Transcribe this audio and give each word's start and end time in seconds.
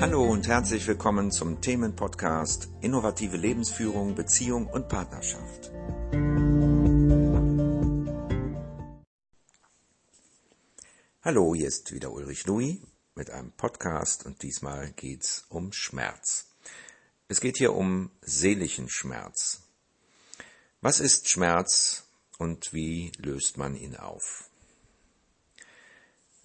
Hallo 0.00 0.24
und 0.24 0.48
herzlich 0.48 0.86
willkommen 0.86 1.30
zum 1.30 1.60
Themenpodcast 1.60 2.70
Innovative 2.80 3.36
Lebensführung, 3.36 4.14
Beziehung 4.14 4.66
und 4.66 4.88
Partnerschaft. 4.88 5.70
Hallo, 11.20 11.54
hier 11.54 11.68
ist 11.68 11.92
wieder 11.92 12.12
Ulrich 12.12 12.46
Louis 12.46 12.78
mit 13.14 13.28
einem 13.28 13.52
Podcast 13.52 14.24
und 14.24 14.42
diesmal 14.42 14.90
geht's 14.92 15.44
um 15.50 15.70
Schmerz. 15.74 16.46
Es 17.28 17.42
geht 17.42 17.58
hier 17.58 17.74
um 17.74 18.10
seelischen 18.22 18.88
Schmerz. 18.88 19.64
Was 20.80 21.00
ist 21.00 21.28
Schmerz 21.28 22.04
und 22.38 22.72
wie 22.72 23.12
löst 23.18 23.58
man 23.58 23.76
ihn 23.76 23.96
auf? 23.96 24.48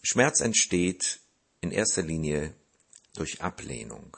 Schmerz 0.04 0.42
entsteht 0.42 1.22
in 1.62 1.72
erster 1.72 2.02
Linie 2.02 2.54
durch 3.16 3.42
Ablehnung. 3.42 4.18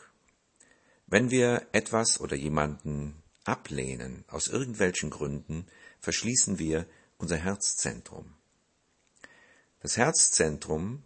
Wenn 1.06 1.32
wir 1.32 1.68
etwas 1.72 2.20
oder 2.20 2.36
jemanden 2.36 3.23
ablehnen, 3.46 4.26
aus 4.28 4.48
irgendwelchen 4.48 5.10
Gründen, 5.10 5.66
verschließen 6.00 6.60
wir 6.60 6.86
unser 7.18 7.38
Herzzentrum. 7.38 8.36
Das 9.80 9.98
Herzzentrum 9.98 11.04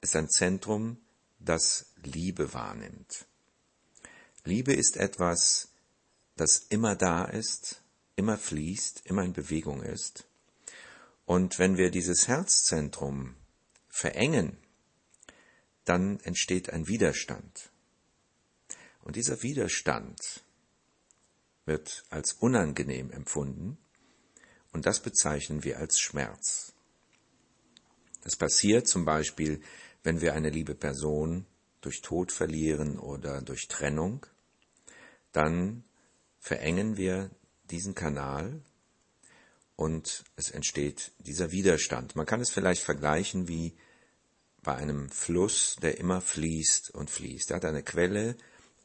ist 0.00 0.14
ein 0.16 0.28
Zentrum, 0.28 0.98
das 1.38 1.86
Liebe 2.02 2.52
wahrnimmt. 2.52 3.26
Liebe 4.44 4.72
ist 4.72 4.96
etwas, 4.96 5.68
das 6.36 6.58
immer 6.68 6.94
da 6.94 7.24
ist, 7.24 7.82
immer 8.16 8.36
fließt, 8.36 9.02
immer 9.04 9.24
in 9.24 9.32
Bewegung 9.32 9.82
ist. 9.82 10.26
Und 11.26 11.58
wenn 11.58 11.76
wir 11.76 11.90
dieses 11.90 12.28
Herzzentrum 12.28 13.34
verengen, 13.88 14.56
dann 15.88 16.20
entsteht 16.20 16.70
ein 16.70 16.86
Widerstand. 16.86 17.70
Und 19.02 19.16
dieser 19.16 19.42
Widerstand 19.42 20.44
wird 21.64 22.04
als 22.10 22.34
unangenehm 22.34 23.10
empfunden 23.10 23.78
und 24.72 24.86
das 24.86 25.00
bezeichnen 25.00 25.64
wir 25.64 25.78
als 25.78 25.98
Schmerz. 25.98 26.74
Das 28.22 28.36
passiert 28.36 28.86
zum 28.86 29.04
Beispiel, 29.04 29.62
wenn 30.02 30.20
wir 30.20 30.34
eine 30.34 30.50
liebe 30.50 30.74
Person 30.74 31.46
durch 31.80 32.02
Tod 32.02 32.32
verlieren 32.32 32.98
oder 32.98 33.40
durch 33.40 33.68
Trennung, 33.68 34.26
dann 35.32 35.84
verengen 36.38 36.96
wir 36.96 37.30
diesen 37.70 37.94
Kanal 37.94 38.60
und 39.76 40.24
es 40.36 40.50
entsteht 40.50 41.12
dieser 41.18 41.52
Widerstand. 41.52 42.16
Man 42.16 42.26
kann 42.26 42.40
es 42.40 42.50
vielleicht 42.50 42.82
vergleichen 42.82 43.48
wie 43.48 43.74
bei 44.62 44.74
einem 44.76 45.08
Fluss, 45.10 45.76
der 45.82 45.98
immer 45.98 46.20
fließt 46.20 46.90
und 46.90 47.10
fließt. 47.10 47.50
Er 47.50 47.56
hat 47.56 47.64
eine 47.64 47.82
Quelle 47.82 48.36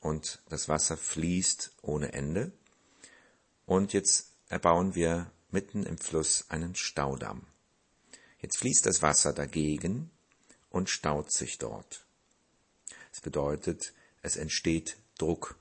und 0.02 0.42
das 0.50 0.70
Wasser 0.70 0.98
fließt 0.98 1.74
ohne 1.82 2.14
Ende. 2.14 2.52
Und 3.66 3.94
jetzt 3.94 4.32
erbauen 4.50 4.96
wir 4.96 5.32
mitten 5.52 5.84
im 5.84 5.98
Fluss 5.98 6.46
einen 6.50 6.76
Staudamm. 6.76 7.48
Jetzt 8.40 8.58
fließt 8.58 8.86
das 8.86 9.02
Wasser 9.02 9.34
dagegen 9.34 10.12
und 10.70 10.90
staut 10.90 11.32
sich 11.32 11.58
dort. 11.58 12.06
Das 13.12 13.22
bedeutet, 13.22 13.94
es 14.22 14.36
entsteht 14.36 14.98
Druck. 15.18 15.58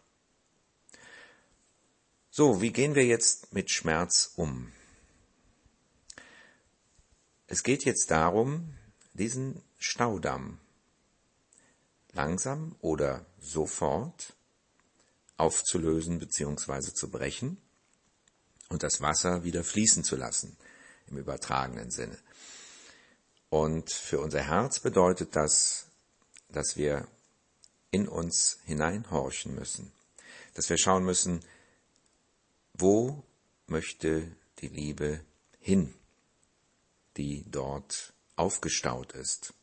So, 2.31 2.63
wie 2.63 2.73
gehen 2.73 2.95
wir 2.95 3.05
jetzt 3.05 3.53
mit 3.53 3.71
Schmerz 3.71 4.33
um? 4.37 4.73
Es 7.47 7.63
geht 7.63 7.85
jetzt 7.85 8.11
darum, 8.11 8.75
diesen 9.13 9.63
Staudamm 9.83 10.61
langsam 12.13 12.77
oder 12.81 13.27
sofort 13.41 14.35
aufzulösen 15.37 16.19
bzw. 16.21 16.93
zu 16.95 17.11
brechen 17.11 17.57
und 18.69 18.83
das 18.83 19.01
Wasser 19.01 19.45
wieder 19.45 19.65
fließen 19.65 20.05
zu 20.05 20.17
lassen, 20.17 20.57
im 21.09 21.19
übertragenen 21.19 21.91
Sinne. 21.91 22.17
Und 23.51 23.91
für 23.93 24.21
unser 24.21 24.43
Herz 24.43 24.79
bedeutet 24.79 25.35
das, 25.35 25.89
dass 26.49 26.77
wir 26.77 27.09
in 27.91 28.09
uns 28.09 28.61
hineinhorchen 28.65 29.55
müssen, 29.55 29.93
dass 30.55 30.71
wir 30.71 30.79
schauen 30.79 31.05
müssen, 31.05 31.45
wo 32.73 33.25
möchte 33.67 34.31
die 34.61 34.69
Liebe 34.69 35.25
hin, 35.59 35.93
die 37.17 37.45
dort 37.51 38.13
aufgestaut 38.37 39.13
ist. 39.13 39.55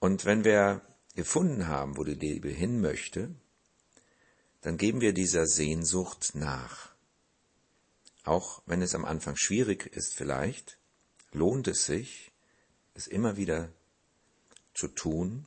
Und 0.00 0.24
wenn 0.24 0.44
wir 0.44 0.82
gefunden 1.14 1.66
haben, 1.66 1.96
wo 1.96 2.04
die 2.04 2.14
Liebe 2.14 2.48
hin 2.48 2.80
möchte, 2.80 3.34
dann 4.60 4.76
geben 4.76 5.00
wir 5.00 5.12
dieser 5.12 5.46
Sehnsucht 5.46 6.34
nach. 6.34 6.94
Auch 8.24 8.62
wenn 8.66 8.82
es 8.82 8.94
am 8.94 9.04
Anfang 9.04 9.36
schwierig 9.36 9.86
ist 9.86 10.14
vielleicht, 10.14 10.78
lohnt 11.32 11.68
es 11.68 11.86
sich, 11.86 12.30
es 12.94 13.06
immer 13.06 13.36
wieder 13.36 13.72
zu 14.74 14.88
tun, 14.88 15.46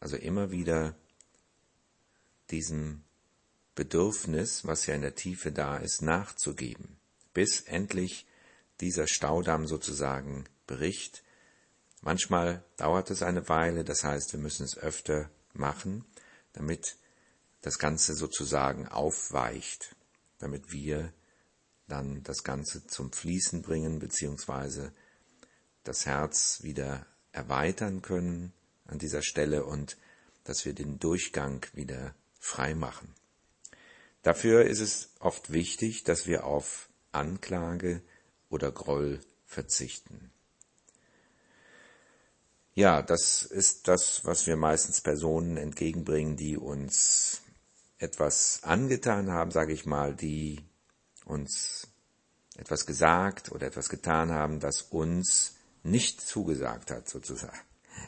also 0.00 0.16
immer 0.16 0.50
wieder 0.50 0.94
diesem 2.50 3.02
Bedürfnis, 3.74 4.64
was 4.64 4.86
ja 4.86 4.94
in 4.94 5.02
der 5.02 5.14
Tiefe 5.14 5.50
da 5.50 5.78
ist, 5.78 6.02
nachzugeben, 6.02 6.96
bis 7.32 7.62
endlich 7.62 8.26
dieser 8.80 9.08
Staudamm 9.08 9.66
sozusagen 9.66 10.44
bricht. 10.66 11.23
Manchmal 12.04 12.62
dauert 12.76 13.10
es 13.10 13.22
eine 13.22 13.48
Weile, 13.48 13.82
das 13.82 14.04
heißt, 14.04 14.34
wir 14.34 14.38
müssen 14.38 14.64
es 14.64 14.76
öfter 14.76 15.30
machen, 15.54 16.04
damit 16.52 16.98
das 17.62 17.78
Ganze 17.78 18.14
sozusagen 18.14 18.86
aufweicht, 18.86 19.96
damit 20.38 20.70
wir 20.70 21.14
dann 21.88 22.22
das 22.22 22.44
Ganze 22.44 22.86
zum 22.86 23.10
Fließen 23.10 23.62
bringen, 23.62 24.00
beziehungsweise 24.00 24.92
das 25.82 26.04
Herz 26.04 26.62
wieder 26.62 27.06
erweitern 27.32 28.02
können 28.02 28.52
an 28.84 28.98
dieser 28.98 29.22
Stelle 29.22 29.64
und 29.64 29.96
dass 30.44 30.66
wir 30.66 30.74
den 30.74 30.98
Durchgang 30.98 31.64
wieder 31.72 32.14
frei 32.38 32.74
machen. 32.74 33.14
Dafür 34.22 34.66
ist 34.66 34.80
es 34.80 35.08
oft 35.20 35.54
wichtig, 35.54 36.04
dass 36.04 36.26
wir 36.26 36.44
auf 36.44 36.90
Anklage 37.12 38.02
oder 38.50 38.70
Groll 38.70 39.20
verzichten. 39.46 40.33
Ja, 42.74 43.02
das 43.02 43.42
ist 43.42 43.86
das, 43.86 44.24
was 44.24 44.48
wir 44.48 44.56
meistens 44.56 45.00
Personen 45.00 45.56
entgegenbringen, 45.56 46.36
die 46.36 46.56
uns 46.56 47.42
etwas 47.98 48.64
angetan 48.64 49.30
haben, 49.30 49.52
sage 49.52 49.72
ich 49.72 49.86
mal, 49.86 50.14
die 50.16 50.60
uns 51.24 51.86
etwas 52.56 52.84
gesagt 52.84 53.52
oder 53.52 53.68
etwas 53.68 53.88
getan 53.88 54.32
haben, 54.32 54.58
das 54.58 54.82
uns 54.82 55.56
nicht 55.84 56.20
zugesagt 56.20 56.90
hat, 56.90 57.08
sozusagen. 57.08 57.60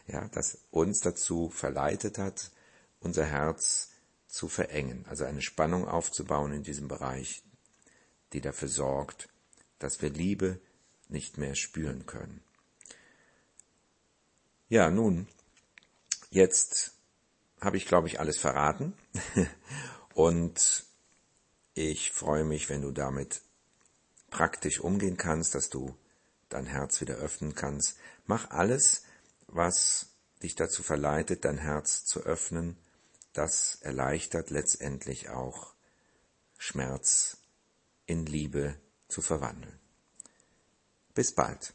Ja, 0.08 0.26
das 0.28 0.58
uns 0.72 1.00
dazu 1.00 1.48
verleitet 1.48 2.18
hat, 2.18 2.50
unser 2.98 3.24
Herz 3.24 3.90
zu 4.26 4.48
verengen, 4.48 5.06
also 5.08 5.24
eine 5.24 5.42
Spannung 5.42 5.86
aufzubauen 5.86 6.52
in 6.52 6.64
diesem 6.64 6.88
Bereich, 6.88 7.44
die 8.32 8.40
dafür 8.40 8.68
sorgt, 8.68 9.28
dass 9.78 10.02
wir 10.02 10.10
Liebe 10.10 10.60
nicht 11.08 11.38
mehr 11.38 11.54
spüren 11.54 12.04
können. 12.06 12.42
Ja, 14.68 14.90
nun, 14.90 15.28
jetzt 16.30 16.92
habe 17.60 17.76
ich, 17.76 17.86
glaube 17.86 18.08
ich, 18.08 18.20
alles 18.20 18.38
verraten 18.38 18.94
und 20.14 20.84
ich 21.74 22.12
freue 22.12 22.44
mich, 22.44 22.68
wenn 22.68 22.82
du 22.82 22.90
damit 22.90 23.42
praktisch 24.30 24.80
umgehen 24.80 25.16
kannst, 25.16 25.54
dass 25.54 25.70
du 25.70 25.96
dein 26.48 26.66
Herz 26.66 27.00
wieder 27.00 27.16
öffnen 27.16 27.54
kannst. 27.54 27.96
Mach 28.24 28.50
alles, 28.50 29.04
was 29.46 30.08
dich 30.42 30.54
dazu 30.54 30.82
verleitet, 30.82 31.44
dein 31.44 31.58
Herz 31.58 32.04
zu 32.04 32.20
öffnen 32.20 32.76
das 33.36 33.76
erleichtert 33.82 34.50
letztendlich 34.50 35.28
auch 35.28 35.74
Schmerz 36.56 37.36
in 38.06 38.24
Liebe 38.24 38.80
zu 39.08 39.20
verwandeln. 39.20 39.78
Bis 41.12 41.34
bald. 41.34 41.74